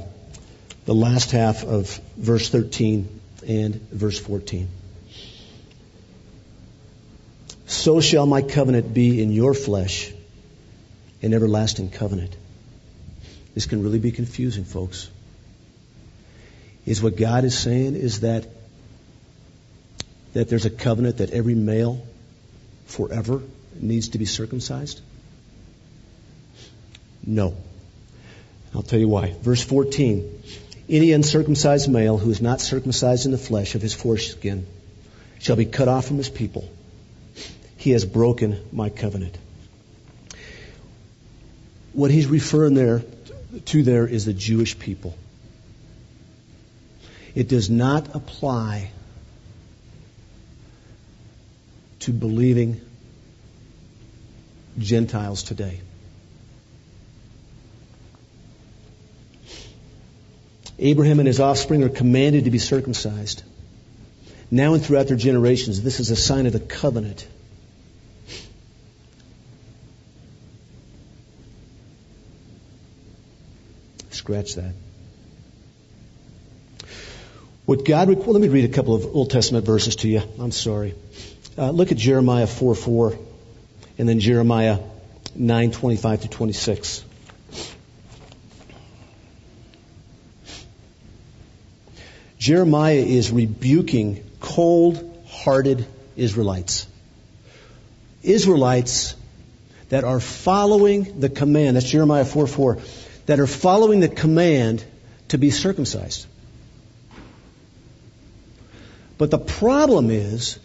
[0.85, 4.69] the last half of verse 13 and verse 14.
[7.67, 10.13] So shall my covenant be in your flesh,
[11.23, 12.37] an everlasting covenant.
[13.55, 15.09] This can really be confusing, folks.
[16.85, 18.47] Is what God is saying is that
[20.33, 22.05] that there's a covenant that every male
[22.87, 23.43] forever
[23.79, 25.01] needs to be circumcised?
[27.25, 27.55] No.
[28.75, 29.35] I'll tell you why.
[29.43, 30.43] Verse 14.
[30.89, 34.67] Any uncircumcised male who is not circumcised in the flesh of his foreskin
[35.39, 36.69] shall be cut off from his people.
[37.77, 39.37] He has broken my covenant.
[41.93, 43.03] What he's referring there
[43.67, 45.17] to there is the Jewish people.
[47.35, 48.91] It does not apply
[52.01, 52.81] to believing
[54.79, 55.81] Gentiles today.
[60.83, 63.43] Abraham and his offspring are commanded to be circumcised.
[64.51, 67.27] Now and throughout their generations, this is a sign of the covenant.
[74.11, 74.75] Scratch that.
[77.65, 80.23] What God, well, let me read a couple of Old Testament verses to you.
[80.41, 80.95] I'm sorry.
[81.57, 83.19] Uh, look at Jeremiah 4 4
[83.99, 84.81] and then Jeremiah
[85.39, 87.05] 9:25 to 26.
[92.43, 95.87] Jeremiah is rebuking cold hearted
[96.17, 96.89] Israelites.
[98.25, 99.15] Israelites
[99.91, 102.79] that are following the command, that's Jeremiah 4 4,
[103.27, 104.85] that are following the command
[105.29, 106.27] to be circumcised.
[109.19, 110.59] But the problem is,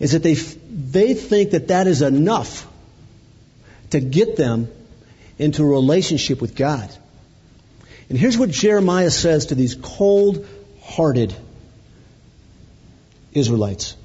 [0.00, 2.68] is that they, they think that that is enough
[3.88, 4.68] to get them
[5.38, 6.94] into a relationship with God.
[8.12, 10.46] And here's what Jeremiah says to these cold
[10.82, 11.34] hearted
[13.32, 13.96] Israelites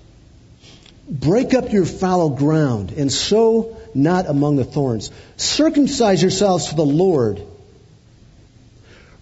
[1.09, 5.11] Break up your fallow ground and sow not among the thorns.
[5.35, 7.41] Circumcise yourselves to the Lord.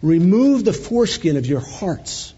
[0.04, 2.36] Remove the foreskin of your hearts.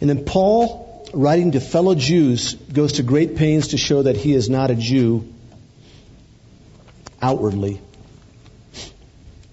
[0.00, 4.34] And then Paul, writing to fellow Jews, goes to great pains to show that he
[4.34, 5.32] is not a Jew
[7.20, 7.80] outwardly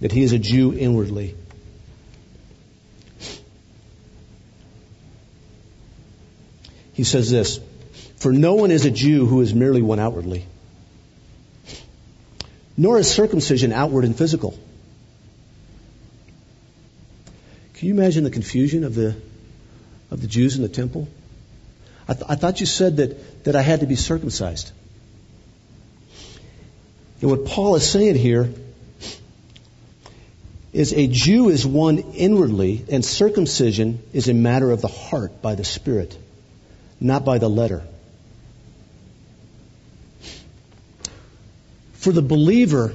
[0.02, 1.36] that he is a Jew inwardly.
[6.93, 7.60] He says this
[8.18, 10.45] For no one is a Jew who is merely one outwardly,
[12.76, 14.58] nor is circumcision outward and physical.
[17.76, 19.16] Can you imagine the confusion of the,
[20.12, 21.08] of the Jews in the temple?
[22.10, 24.74] I, th- I thought you said that, that I had to be circumcised.
[27.22, 28.54] And what Paul is saying here
[30.72, 35.56] is a Jew is one inwardly, and circumcision is a matter of the heart by
[35.56, 36.18] the Spirit,
[37.00, 37.84] not by the letter.
[41.94, 42.94] For the believer,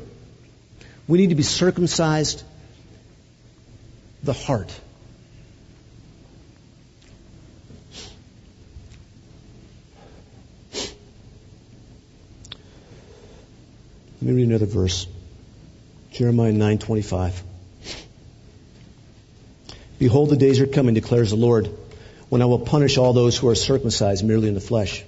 [1.09, 2.43] we need to be circumcised
[4.23, 4.73] the heart.
[14.23, 15.07] Let me read another verse.
[16.13, 17.43] Jeremiah 9:25.
[20.05, 21.71] Behold, the days are coming, declares the Lord,
[22.29, 25.03] when I will punish all those who are circumcised merely in the flesh.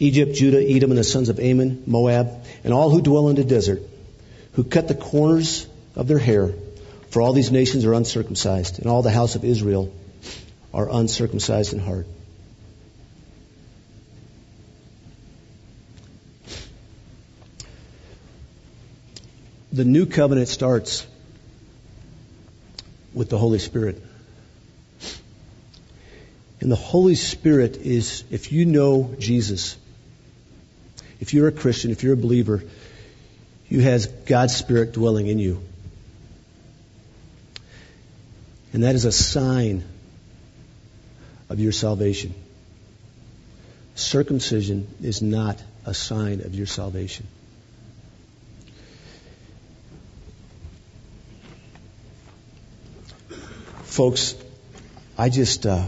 [0.00, 3.44] Egypt, Judah, Edom, and the sons of Ammon, Moab, and all who dwell in the
[3.44, 3.80] desert,
[4.54, 6.52] who cut the corners of their hair,
[7.10, 9.94] for all these nations are uncircumcised, and all the house of Israel
[10.72, 12.08] are uncircumcised in heart.
[19.72, 21.06] The new covenant starts
[23.14, 24.02] with the Holy Spirit.
[26.60, 29.76] And the Holy Spirit is, if you know Jesus,
[31.20, 32.62] if you're a Christian, if you're a believer,
[33.68, 35.62] you has God's Spirit dwelling in you.
[38.72, 39.84] And that is a sign
[41.48, 42.34] of your salvation.
[43.94, 47.26] Circumcision is not a sign of your salvation.
[53.94, 54.34] Folks,
[55.16, 55.86] I just, uh,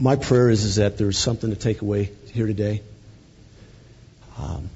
[0.00, 2.80] my prayer is, is that there's something to take away here today.
[4.38, 4.70] Um,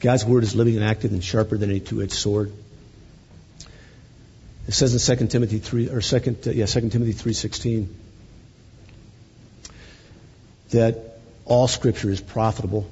[0.00, 2.52] God's word is living and active and sharper than any two-edged sword.
[4.68, 7.88] It says in 2 Timothy 3 or 2, uh, yeah, 2 Timothy 3:16
[10.72, 12.86] that all scripture is profitable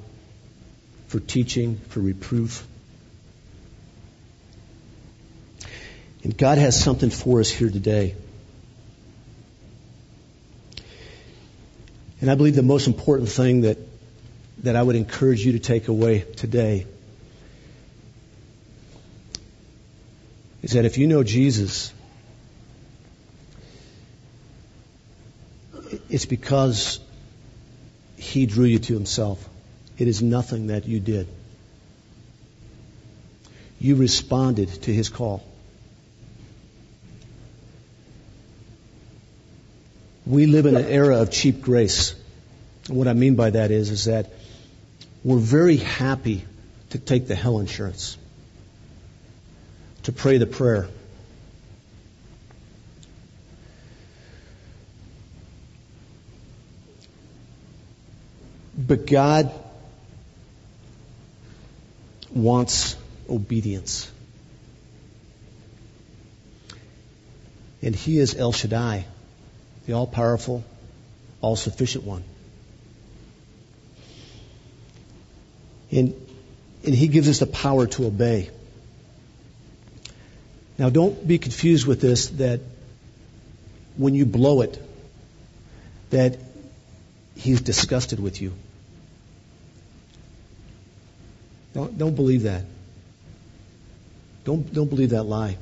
[1.09, 2.65] for teaching, for reproof,
[6.23, 8.15] And God has something for us here today.
[12.21, 13.79] And I believe the most important thing that,
[14.59, 16.85] that I would encourage you to take away today
[20.61, 21.91] is that if you know Jesus,
[26.09, 26.99] it's because
[28.17, 29.49] he drew you to himself.
[29.97, 31.27] It is nothing that you did.
[33.79, 35.43] You responded to his call.
[40.31, 42.15] We live in an era of cheap grace.
[42.87, 44.31] What I mean by that is, is that
[45.25, 46.45] we're very happy
[46.91, 48.17] to take the hell insurance,
[50.03, 50.87] to pray the prayer.
[58.77, 59.51] But God
[62.33, 62.95] wants
[63.29, 64.09] obedience.
[67.81, 69.03] And He is El Shaddai
[69.91, 70.63] the all powerful,
[71.41, 72.23] all sufficient one.
[75.91, 76.13] And,
[76.85, 78.49] and He gives us the power to obey.
[80.77, 82.61] Now, don't be confused with this that
[83.97, 84.81] when you blow it,
[86.11, 86.37] that
[87.35, 88.53] He's disgusted with you.
[91.73, 92.63] Don't, don't believe that.
[94.45, 95.57] Don't, don't believe that lie.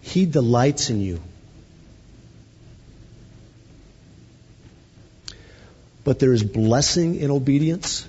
[0.00, 1.20] He delights in you.
[6.04, 8.06] But there is blessing in obedience.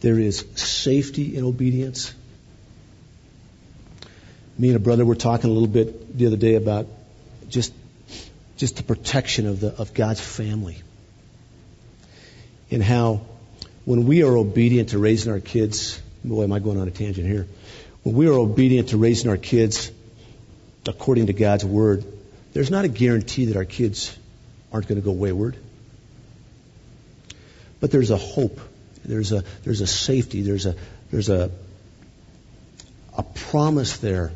[0.00, 2.12] There is safety in obedience.
[4.58, 6.86] Me and a brother were talking a little bit the other day about
[7.48, 7.72] just
[8.56, 10.82] just the protection of the of God's family.
[12.70, 13.22] And how
[13.84, 17.26] when we are obedient to raising our kids, boy, am I going on a tangent
[17.26, 17.46] here
[18.02, 19.90] when we are obedient to raising our kids
[20.86, 22.04] according to God's word,
[22.52, 24.16] there's not a guarantee that our kids
[24.72, 25.56] aren't going to go wayward.
[27.80, 28.60] But there's a hope.
[29.04, 30.42] There's a there's a safety.
[30.42, 30.76] There's a
[31.10, 31.50] there's a
[33.16, 34.32] a promise there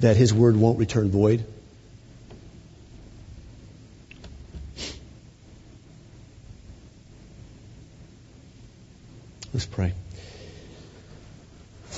[0.00, 1.44] that His word won't return void.
[9.52, 9.92] Let's pray.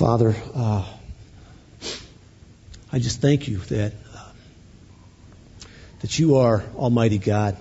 [0.03, 0.85] Father, uh,
[2.91, 4.31] I just thank you that uh,
[6.01, 7.55] that you are Almighty God,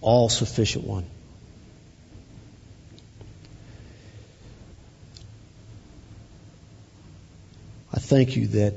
[0.00, 1.04] all sufficient one.
[7.92, 8.74] I thank you that,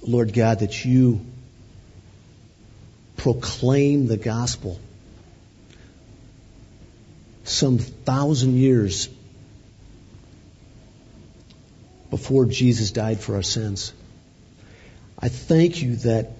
[0.00, 1.20] Lord God, that you
[3.18, 4.80] proclaim the gospel
[7.44, 9.10] some thousand years
[12.22, 13.92] before Jesus died for our sins.
[15.18, 16.30] I thank you that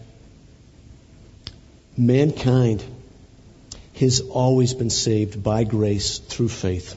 [1.96, 2.84] mankind
[3.98, 6.94] has always been saved by grace through faith.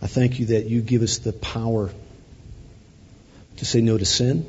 [0.00, 1.90] I thank you that you give us the power
[3.58, 4.46] to say no to sin,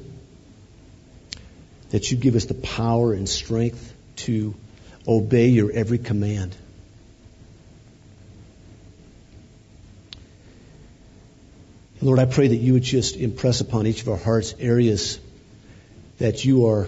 [1.89, 3.93] that you give us the power and strength
[4.27, 4.55] to
[5.05, 6.55] obey your every command.
[11.99, 15.19] Lord, I pray that you would just impress upon each of our hearts areas
[16.19, 16.87] that you are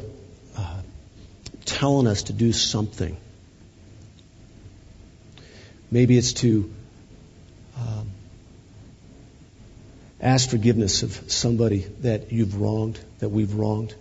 [0.56, 0.82] uh,
[1.66, 3.18] telling us to do something.
[5.90, 6.72] Maybe it's to
[7.76, 8.12] um,
[10.22, 13.96] ask forgiveness of somebody that you've wronged, that we've wronged.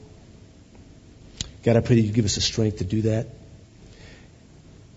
[1.63, 3.29] God, I pray that you give us the strength to do that.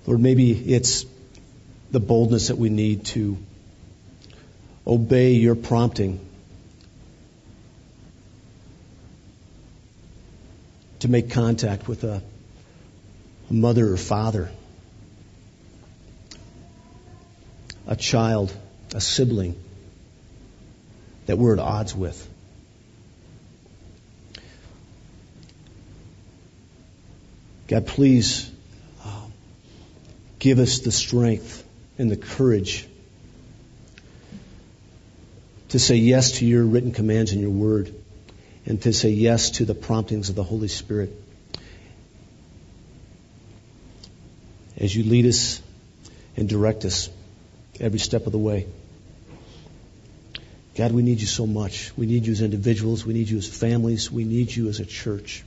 [0.05, 1.05] Lord, maybe it's
[1.91, 3.37] the boldness that we need to
[4.85, 6.19] obey your prompting
[10.99, 12.21] to make contact with a,
[13.51, 14.49] mother or father,
[17.87, 18.55] a child,
[18.93, 19.55] a sibling
[21.25, 22.27] that we're at odds with.
[27.67, 28.49] God, please
[29.05, 29.21] uh,
[30.39, 31.63] give us the strength
[31.97, 32.87] and the courage
[35.71, 37.93] to say yes to your written commands and your word,
[38.65, 41.11] and to say yes to the promptings of the Holy Spirit.
[44.81, 45.61] as you lead us
[46.35, 47.09] and direct us
[47.79, 48.65] every step of the way.
[50.75, 51.95] God, we need you so much.
[51.95, 53.05] We need you as individuals.
[53.05, 54.11] We need you as families.
[54.11, 55.43] We need you as a church.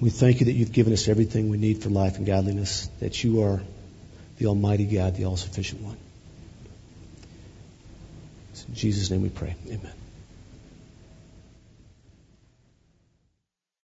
[0.00, 3.22] We thank you that you've given us everything we need for life and godliness, that
[3.24, 3.62] you are
[4.40, 5.98] the Almighty God, the all sufficient one.
[8.68, 9.54] In Jesus' name we pray.
[9.66, 9.99] Amen.